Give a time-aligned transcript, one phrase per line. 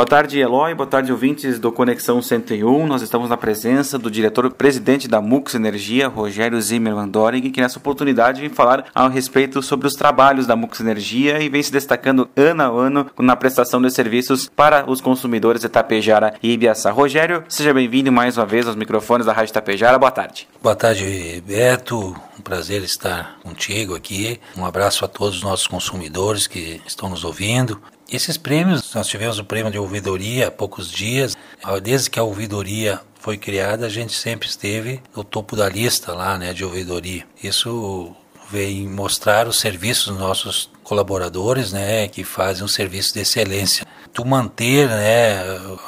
[0.00, 0.74] Boa tarde, Eloy.
[0.74, 2.86] Boa tarde, ouvintes do Conexão 101.
[2.86, 8.40] Nós estamos na presença do diretor-presidente da Mux Energia, Rogério Zimmermann Doring, que nessa oportunidade
[8.40, 12.62] vem falar a respeito sobre os trabalhos da Mux Energia e vem se destacando ano
[12.62, 16.90] a ano na prestação de serviços para os consumidores de Tapejara e Ibiaçá.
[16.90, 19.98] Rogério, seja bem-vindo mais uma vez aos microfones da Rádio Tapejara.
[19.98, 20.48] Boa tarde.
[20.62, 22.16] Boa tarde, Beto.
[22.38, 24.40] Um prazer estar contigo aqui.
[24.56, 27.78] Um abraço a todos os nossos consumidores que estão nos ouvindo.
[28.10, 31.36] Esses prêmios, nós tivemos o prêmio de ouvidoria há poucos dias.
[31.80, 36.36] Desde que a ouvidoria foi criada, a gente sempre esteve no topo da lista lá,
[36.36, 37.24] né, de ouvidoria.
[37.40, 38.12] Isso
[38.50, 43.86] vem mostrar os serviços dos nossos colaboradores, né, que fazem um serviço de excelência.
[44.12, 45.38] Tu manter, né,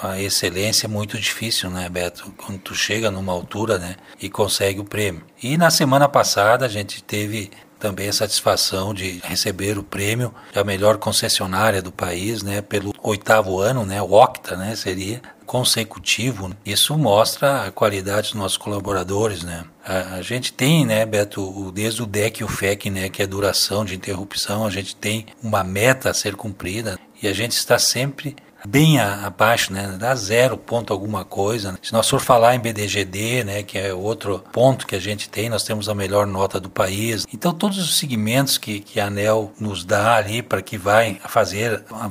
[0.01, 2.33] a excelência é muito difícil, né, Beto?
[2.37, 5.25] Quando tu chega numa altura, né, e consegue o prêmio.
[5.43, 7.51] E na semana passada a gente teve
[7.83, 13.59] também a satisfação de receber o prêmio da melhor concessionária do país, né, pelo oitavo
[13.59, 16.55] ano, né, o octa, né, seria consecutivo.
[16.65, 19.65] Isso mostra a qualidade dos nossos colaboradores, né.
[19.85, 23.27] A, a gente tem, né, Beto, desde o DEC e o FEC, né, que é
[23.27, 27.81] duração de interrupção, a gente tem uma meta a ser cumprida e a gente está
[27.81, 29.97] sempre bem abaixo, né?
[29.99, 31.79] Dá zero ponto alguma coisa.
[31.83, 35.49] Se nós for falar em BDGD, né, que é outro ponto que a gente tem,
[35.49, 37.27] nós temos a melhor nota do país.
[37.33, 41.85] Então todos os segmentos que, que a ANEL nos dá ali para que vai fazer
[41.91, 42.09] a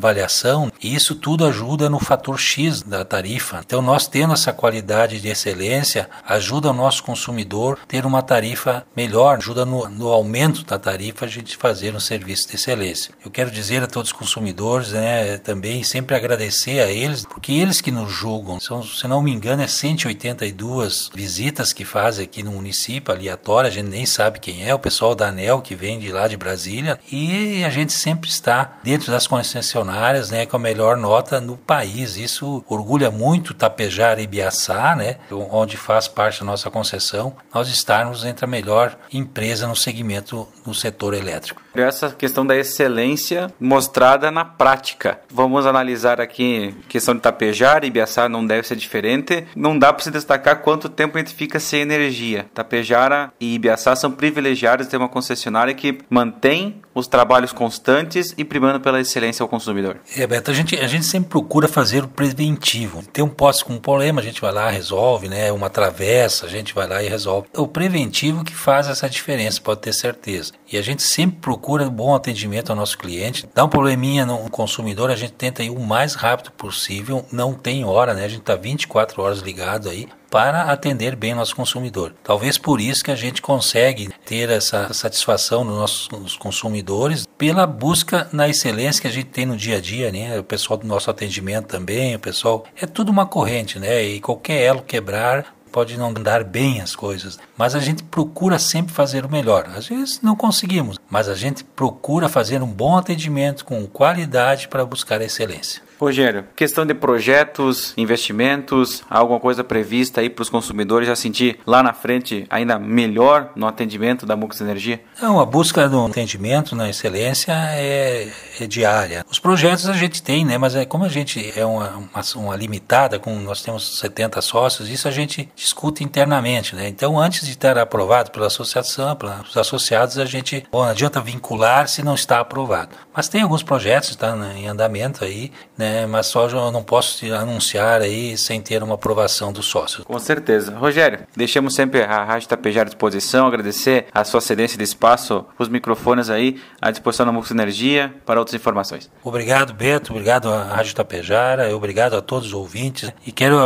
[0.81, 3.61] avaliação, isso tudo ajuda no fator X da tarifa.
[3.65, 9.37] Então nós tendo essa qualidade de excelência, ajuda o nosso consumidor ter uma tarifa melhor,
[9.37, 13.13] ajuda no, no aumento da tarifa a gente fazer um serviço de excelência.
[13.23, 17.81] Eu quero dizer a todos os consumidores, né, também sempre agradecer a eles, porque eles
[17.81, 18.59] que nos julgam.
[18.59, 23.71] São, se não me engano, é 182 visitas que fazem aqui no município, aleatória, a
[23.71, 26.99] gente nem sabe quem é, o pessoal da ANEL que vem de lá de Brasília,
[27.11, 32.15] e a gente sempre está dentro das concessionárias, né, com a melhor nota no país.
[32.15, 38.23] Isso orgulha muito Tapejar e Biaçá, né, onde faz parte da nossa concessão, nós estarmos
[38.23, 41.61] entre a melhor empresa no segmento no setor elétrico.
[41.75, 45.19] Essa questão da excelência mostrada na prática.
[45.29, 49.45] Vamos analisar aqui questão de Tapejar, Ibiaçá não deve ser diferente.
[49.55, 52.45] Não dá para se destacar quanto tempo a gente fica sem energia.
[52.53, 58.43] Tapejara e Ibiaçá são privilegiados de ter uma concessionária que mantém os trabalhos constantes e
[58.43, 59.97] primando pela excelência ao consumidor.
[60.15, 63.03] É, Beto, a gente, a gente sempre procura fazer o preventivo.
[63.11, 65.51] Tem um poste com um problema, a gente vai lá, resolve, né?
[65.51, 67.47] Uma travessa, a gente vai lá e resolve.
[67.53, 70.53] É o preventivo que faz essa diferença, pode ter certeza.
[70.71, 73.47] E a gente sempre procura bom atendimento ao nosso cliente.
[73.53, 77.25] Dá um probleminha no consumidor, a gente tenta ir o mais rápido possível.
[77.31, 78.25] Não tem hora, né?
[78.25, 82.15] A gente está 24 horas ligado aí para atender bem nosso consumidor.
[82.23, 88.29] Talvez por isso que a gente consegue ter essa satisfação nos nossos consumidores pela busca
[88.31, 90.39] na excelência que a gente tem no dia a dia, né?
[90.39, 94.01] O pessoal do nosso atendimento também, o pessoal é tudo uma corrente, né?
[94.01, 98.93] E qualquer elo quebrar pode não andar bem as coisas, mas a gente procura sempre
[98.93, 99.69] fazer o melhor.
[99.75, 104.85] Às vezes não conseguimos, mas a gente procura fazer um bom atendimento com qualidade para
[104.85, 105.83] buscar a excelência.
[106.01, 111.83] Rogério, questão de projetos, investimentos, alguma coisa prevista aí para os consumidores já sentir lá
[111.83, 114.99] na frente ainda melhor no atendimento da Mux Energia?
[115.21, 118.27] Não, a busca do atendimento na excelência é,
[118.59, 119.23] é, diária.
[119.29, 120.57] Os projetos a gente tem, né?
[120.57, 124.89] Mas é, como a gente é uma, uma, uma, limitada, com nós temos 70 sócios,
[124.89, 126.87] isso a gente discute internamente, né?
[126.87, 132.03] Então, antes de estar aprovado pela associação, pelos associados, a gente bom, adianta vincular se
[132.03, 132.95] não está aprovado.
[133.13, 135.91] Mas tem alguns projetos que estão em andamento aí, né?
[135.91, 136.05] né?
[136.05, 140.05] Mas só eu não posso anunciar aí sem ter uma aprovação do sócio.
[140.05, 140.75] Com certeza.
[140.75, 145.67] Rogério, deixamos sempre a Rádio Tapejar à disposição, agradecer a sua cedência de espaço, os
[145.67, 149.09] microfones aí à disposição da Mux Energia para outras informações.
[149.23, 153.57] Obrigado, Beto, obrigado à Rádio Tapejara, obrigado a todos os ouvintes e quero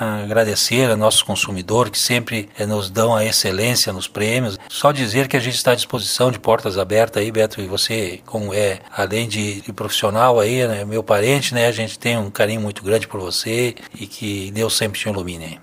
[0.00, 4.58] agradecer a nossos consumidores que sempre eh, nos dão a excelência nos prêmios.
[4.68, 6.38] Só dizer que a gente está à disposição de
[6.78, 11.54] abertas aí, Beto, e você, como é, além de, de profissional aí, né, meu parente,
[11.54, 15.08] né, a gente tem um carinho muito grande por você e que Deus sempre te
[15.08, 15.60] ilumine.